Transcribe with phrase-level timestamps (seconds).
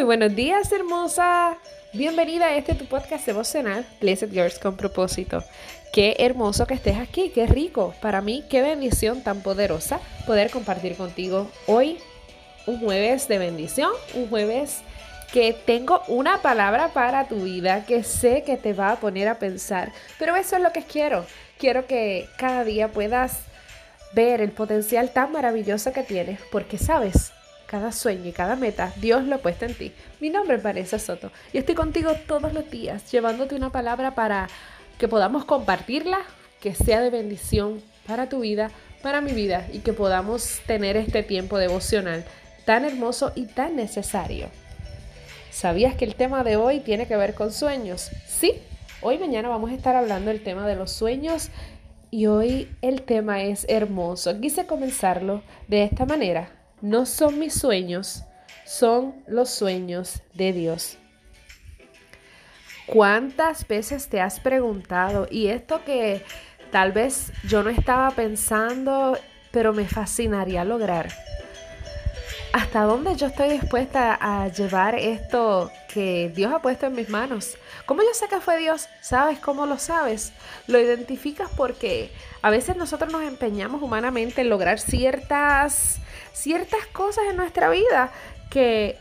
[0.00, 1.58] Muy buenos días, hermosa.
[1.92, 5.44] Bienvenida a este tu podcast devocional, Blessed Girls con propósito.
[5.92, 7.92] Qué hermoso que estés aquí, qué rico.
[8.00, 11.98] Para mí, qué bendición tan poderosa poder compartir contigo hoy
[12.66, 14.78] un jueves de bendición, un jueves
[15.34, 19.38] que tengo una palabra para tu vida que sé que te va a poner a
[19.38, 19.92] pensar.
[20.18, 21.26] Pero eso es lo que quiero.
[21.58, 23.40] Quiero que cada día puedas
[24.14, 27.32] ver el potencial tan maravilloso que tienes, porque sabes,
[27.70, 29.92] cada sueño y cada meta, Dios lo ha puesto en ti.
[30.18, 34.48] Mi nombre es Vanessa Soto y estoy contigo todos los días llevándote una palabra para
[34.98, 36.18] que podamos compartirla,
[36.60, 38.72] que sea de bendición para tu vida,
[39.04, 42.24] para mi vida y que podamos tener este tiempo devocional
[42.64, 44.48] tan hermoso y tan necesario.
[45.52, 48.10] ¿Sabías que el tema de hoy tiene que ver con sueños?
[48.26, 48.54] Sí,
[49.00, 51.50] hoy mañana vamos a estar hablando del tema de los sueños
[52.10, 54.40] y hoy el tema es hermoso.
[54.40, 58.24] Quise comenzarlo de esta manera no son mis sueños,
[58.64, 60.96] son los sueños de Dios.
[62.86, 66.24] ¿Cuántas veces te has preguntado, y esto que
[66.72, 69.16] tal vez yo no estaba pensando,
[69.52, 71.10] pero me fascinaría lograr?
[72.52, 77.56] ¿Hasta dónde yo estoy dispuesta a llevar esto que Dios ha puesto en mis manos?
[77.86, 78.88] ¿Cómo yo sé que fue Dios?
[79.00, 80.32] ¿Sabes cómo lo sabes?
[80.66, 82.10] Lo identificas porque
[82.42, 86.00] a veces nosotros nos empeñamos humanamente en lograr ciertas,
[86.32, 88.12] ciertas cosas en nuestra vida
[88.50, 88.96] que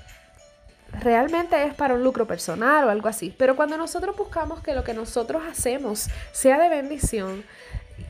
[1.01, 3.33] realmente es para un lucro personal o algo así.
[3.37, 7.43] Pero cuando nosotros buscamos que lo que nosotros hacemos sea de bendición,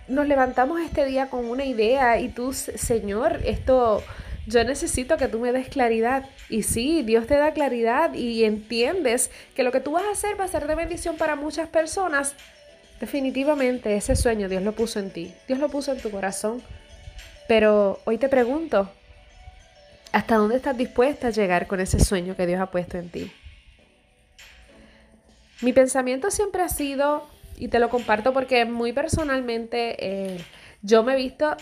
[0.07, 4.03] nos levantamos este día con una idea y tú, Señor, esto
[4.47, 6.25] yo necesito que tú me des claridad.
[6.49, 10.39] Y sí, Dios te da claridad y entiendes que lo que tú vas a hacer
[10.39, 12.35] va a ser de bendición para muchas personas.
[12.99, 16.61] Definitivamente ese sueño Dios lo puso en ti, Dios lo puso en tu corazón.
[17.47, 18.91] Pero hoy te pregunto,
[20.11, 23.31] ¿hasta dónde estás dispuesta a llegar con ese sueño que Dios ha puesto en ti?
[25.61, 27.27] Mi pensamiento siempre ha sido,
[27.57, 30.45] y te lo comparto porque muy personalmente eh,
[30.81, 31.55] yo me he visto,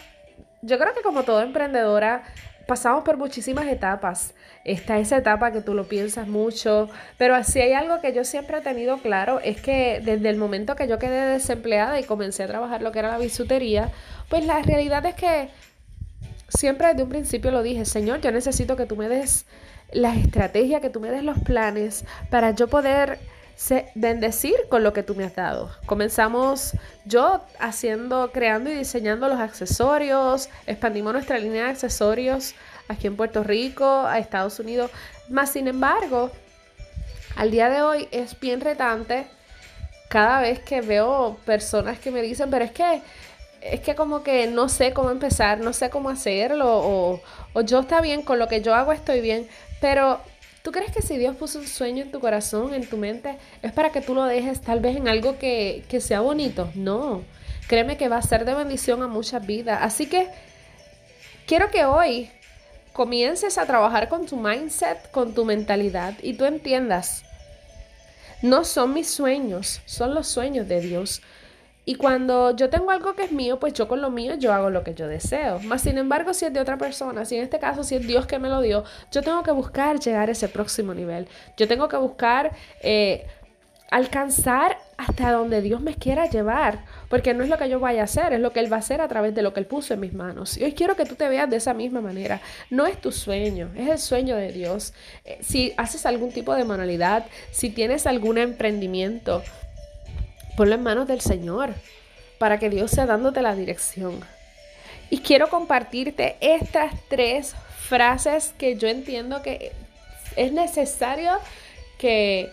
[0.62, 2.24] yo creo que como toda emprendedora,
[2.68, 4.36] pasamos por muchísimas etapas.
[4.64, 8.58] Está esa etapa que tú lo piensas mucho, pero así hay algo que yo siempre
[8.58, 12.48] he tenido claro, es que desde el momento que yo quedé desempleada y comencé a
[12.48, 13.90] trabajar lo que era la bisutería,
[14.30, 15.50] pues la realidad es que
[16.48, 19.46] siempre desde un principio lo dije, Señor, yo necesito que tú me des
[19.92, 23.20] las estrategias, que tú me des los planes para yo poder
[23.96, 25.72] bendecir con lo que tú me has dado.
[25.86, 26.74] Comenzamos
[27.06, 32.54] yo haciendo, creando y diseñando los accesorios, expandimos nuestra línea de accesorios
[32.88, 34.92] aquí en Puerto Rico, a Estados Unidos.
[35.30, 36.32] Más sin embargo,
[37.36, 39.28] al día de hoy es bien retante
[40.10, 43.02] cada vez que veo personas que me dicen, pero es que
[43.62, 47.22] es que como que no sé cómo empezar, no sé cómo hacerlo, o,
[47.54, 49.48] o yo está bien, con lo que yo hago estoy bien,
[49.82, 50.20] pero
[50.68, 53.72] ¿Tú crees que si Dios puso un sueño en tu corazón, en tu mente, es
[53.72, 56.70] para que tú lo dejes tal vez en algo que, que sea bonito?
[56.76, 57.24] No.
[57.70, 59.80] Créeme que va a ser de bendición a muchas vidas.
[59.82, 60.28] Así que
[61.46, 62.30] quiero que hoy
[62.92, 67.24] comiences a trabajar con tu mindset, con tu mentalidad y tú entiendas,
[68.42, 71.22] no son mis sueños, son los sueños de Dios.
[71.90, 74.70] Y cuando yo tengo algo que es mío, pues yo con lo mío yo hago
[74.70, 75.62] lo que yo deseo.
[75.62, 78.28] Más sin embargo, si es de otra persona, si en este caso si es Dios
[78.28, 81.30] que me lo dio, yo tengo que buscar llegar a ese próximo nivel.
[81.56, 83.26] Yo tengo que buscar eh,
[83.90, 88.04] alcanzar hasta donde Dios me quiera llevar, porque no es lo que yo vaya a
[88.04, 89.94] hacer, es lo que Él va a hacer a través de lo que Él puso
[89.94, 90.58] en mis manos.
[90.58, 92.42] Y hoy quiero que tú te veas de esa misma manera.
[92.70, 94.94] No es tu sueño, es el sueño de Dios.
[95.24, 99.42] Eh, si haces algún tipo de manualidad, si tienes algún emprendimiento,
[100.58, 101.76] Ponlo en manos del Señor
[102.40, 104.20] para que Dios sea dándote la dirección.
[105.12, 107.56] Y quiero compartirte estas tres
[107.88, 109.72] frases que yo entiendo que
[110.36, 111.32] es necesario
[112.00, 112.50] que,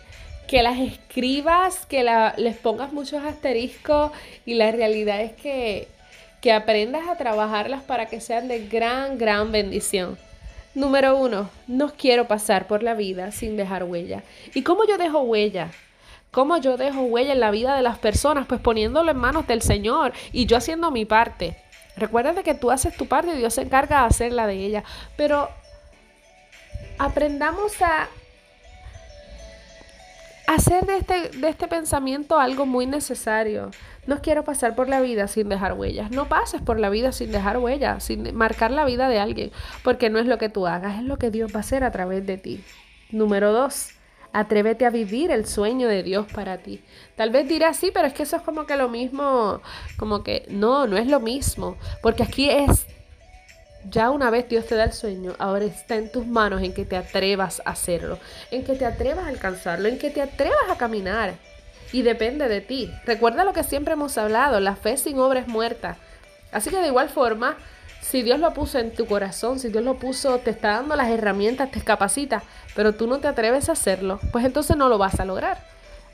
[0.47, 2.05] que las escribas, que
[2.37, 4.13] les pongas muchos asteriscos
[4.45, 5.89] y la realidad es que,
[6.43, 10.19] que aprendas a trabajarlas para que sean de gran, gran bendición.
[10.75, 14.23] Número uno, no quiero pasar por la vida sin dejar huella.
[14.53, 15.71] ¿Y cómo yo dejo huella?
[16.35, 18.49] ¿Cómo yo dejo huella en la vida de las personas?
[18.49, 21.57] Pues poniéndolo en manos del Señor y yo haciendo mi parte.
[21.97, 24.83] Recuerda que tú haces tu parte y Dios se encarga de hacer la de ella.
[25.17, 25.49] Pero
[26.99, 28.09] aprendamos a
[30.49, 33.71] hacer de este, de este pensamiento algo muy necesario.
[34.09, 36.11] No quiero pasar por la vida sin dejar huellas.
[36.11, 39.53] No pases por la vida sin dejar huellas, sin marcar la vida de alguien,
[39.85, 41.93] porque no es lo que tú hagas, es lo que Dios va a hacer a
[41.93, 42.65] través de ti.
[43.13, 43.95] Número dos,
[44.35, 46.83] Atrévete a vivir el sueño de Dios para ti.
[47.15, 49.63] Tal vez dirás, sí, pero es que eso es como que lo mismo,
[49.97, 52.87] como que no, no es lo mismo, porque aquí es
[53.89, 56.85] Ya una vez Dios te da el sueño, ahora está en tus manos en que
[56.85, 58.19] te atrevas a hacerlo,
[58.51, 61.35] en que te atrevas a alcanzarlo, en que te atrevas a caminar.
[61.93, 62.91] Y depende de ti.
[63.05, 65.97] Recuerda lo que siempre hemos hablado, la fe sin obra es muerta.
[66.51, 67.57] Así que de igual forma,
[68.05, 71.09] si Dios lo puso en tu corazón, si Dios lo puso, te está dando las
[71.09, 72.43] herramientas, te capacita,
[72.77, 75.59] pero tú no te atreves a hacerlo, pues entonces no lo vas a lograr.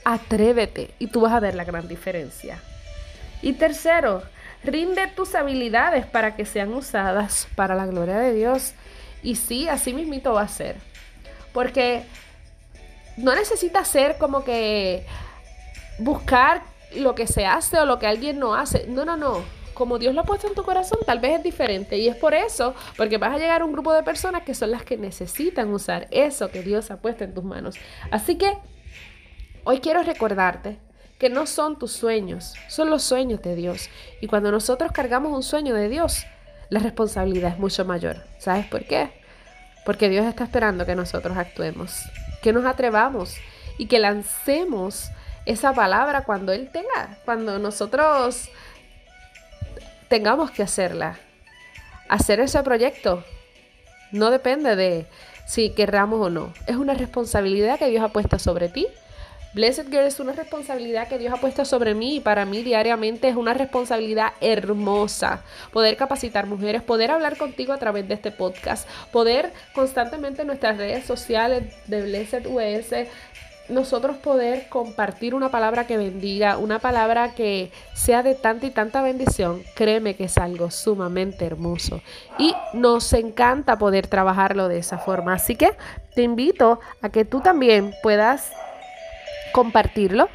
[0.04, 2.58] Atrévete y tú vas a ver la gran diferencia.
[3.42, 4.22] Y tercero,
[4.62, 8.75] Rinde tus habilidades para que sean usadas para la gloria de Dios.
[9.22, 10.76] Y sí, así mismito va a ser.
[11.52, 12.04] Porque
[13.16, 15.06] no necesitas ser como que
[15.98, 16.62] buscar
[16.94, 18.87] lo que se hace o lo que alguien no hace.
[18.87, 19.42] No, no, no.
[19.80, 21.96] Como Dios lo ha puesto en tu corazón, tal vez es diferente.
[21.96, 24.72] Y es por eso, porque vas a llegar a un grupo de personas que son
[24.72, 27.76] las que necesitan usar eso que Dios ha puesto en tus manos.
[28.10, 28.58] Así que
[29.64, 30.76] hoy quiero recordarte
[31.18, 33.88] que no son tus sueños, son los sueños de Dios.
[34.20, 36.26] Y cuando nosotros cargamos un sueño de Dios,
[36.68, 38.18] la responsabilidad es mucho mayor.
[38.36, 39.10] ¿Sabes por qué?
[39.86, 42.02] Porque Dios está esperando que nosotros actuemos,
[42.42, 43.34] que nos atrevamos
[43.78, 45.10] y que lancemos
[45.46, 48.50] esa palabra cuando Él tenga, cuando nosotros
[50.10, 51.18] tengamos que hacerla.
[52.10, 53.24] Hacer ese proyecto
[54.12, 55.06] no depende de
[55.46, 56.52] si querramos o no.
[56.66, 58.86] Es una responsabilidad que Dios ha puesto sobre ti
[59.52, 63.28] Blessed Girl es una responsabilidad que Dios ha puesto sobre mí y para mí diariamente
[63.28, 65.42] es una responsabilidad hermosa.
[65.72, 70.76] Poder capacitar mujeres, poder hablar contigo a través de este podcast, poder constantemente en nuestras
[70.76, 73.08] redes sociales de Blessed US
[73.70, 79.02] nosotros poder compartir una palabra que bendiga, una palabra que sea de tanta y tanta
[79.02, 82.02] bendición, créeme que es algo sumamente hermoso.
[82.38, 85.34] Y nos encanta poder trabajarlo de esa forma.
[85.34, 85.72] Así que
[86.14, 88.52] te invito a que tú también puedas
[89.52, 90.28] compartirlo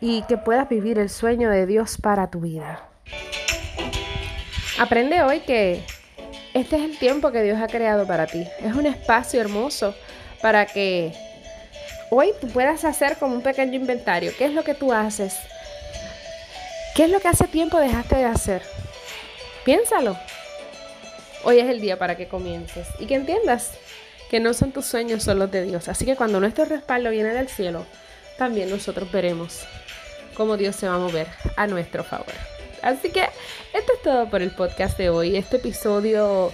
[0.00, 2.88] y que puedas vivir el sueño de Dios para tu vida.
[4.78, 5.82] Aprende hoy que
[6.54, 8.46] este es el tiempo que Dios ha creado para ti.
[8.62, 9.94] Es un espacio hermoso
[10.40, 11.12] para que
[12.10, 14.32] hoy tú puedas hacer como un pequeño inventario.
[14.36, 15.34] ¿Qué es lo que tú haces?
[16.94, 18.62] ¿Qué es lo que hace tiempo dejaste de hacer?
[19.64, 20.16] Piénsalo.
[21.44, 23.72] Hoy es el día para que comiences y que entiendas
[24.30, 25.88] que no son tus sueños, son los de Dios.
[25.88, 27.86] Así que cuando nuestro respaldo viene del cielo,
[28.36, 29.60] también nosotros veremos
[30.34, 31.26] cómo Dios se va a mover
[31.56, 32.32] a nuestro favor.
[32.82, 33.22] Así que
[33.72, 35.36] esto es todo por el podcast de hoy.
[35.36, 36.52] Este episodio,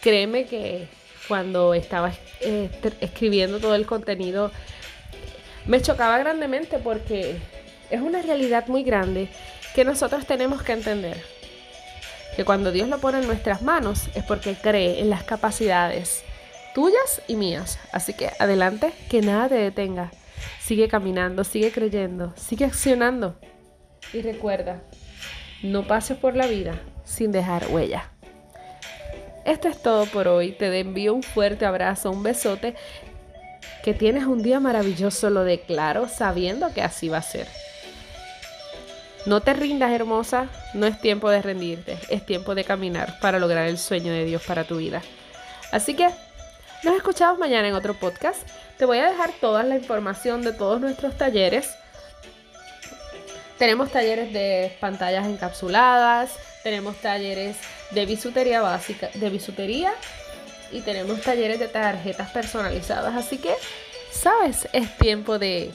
[0.00, 0.88] créeme que
[1.28, 2.68] cuando estaba eh,
[3.00, 4.50] escribiendo todo el contenido,
[5.66, 7.36] me chocaba grandemente porque
[7.90, 9.28] es una realidad muy grande
[9.74, 11.22] que nosotros tenemos que entender.
[12.36, 16.24] Que cuando Dios lo pone en nuestras manos es porque cree en las capacidades
[16.74, 17.78] tuyas y mías.
[17.92, 20.10] Así que adelante, que nada te detenga.
[20.60, 23.38] Sigue caminando, sigue creyendo, sigue accionando.
[24.12, 24.82] Y recuerda,
[25.62, 28.10] no pases por la vida sin dejar huella.
[29.44, 30.52] Esto es todo por hoy.
[30.52, 32.74] Te envío un fuerte abrazo, un besote.
[33.82, 37.48] Que tienes un día maravilloso, lo declaro, sabiendo que así va a ser.
[39.26, 40.48] No te rindas, hermosa.
[40.74, 41.98] No es tiempo de rendirte.
[42.08, 45.02] Es tiempo de caminar para lograr el sueño de Dios para tu vida.
[45.72, 46.08] Así que
[46.82, 48.48] nos escuchamos mañana en otro podcast.
[48.78, 51.70] Te voy a dejar toda la información de todos nuestros talleres.
[53.58, 56.32] Tenemos talleres de pantallas encapsuladas,
[56.64, 57.56] tenemos talleres
[57.92, 59.92] de bisutería básica, de bisutería
[60.72, 63.14] y tenemos talleres de tarjetas personalizadas.
[63.14, 63.54] Así que,
[64.10, 65.72] sabes, es tiempo de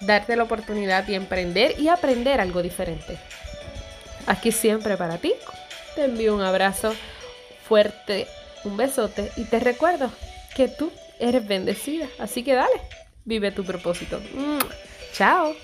[0.00, 3.18] darte la oportunidad de emprender y aprender algo diferente.
[4.26, 5.34] Aquí siempre para ti.
[5.94, 6.94] Te envío un abrazo
[7.68, 8.26] fuerte,
[8.64, 10.10] un besote y te recuerdo
[10.54, 12.06] que tú eres bendecida.
[12.18, 12.80] Así que dale,
[13.24, 14.20] vive tu propósito.
[15.12, 15.54] Chao.